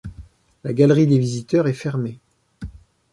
[0.63, 2.17] La galerie des visiteurs est fermée.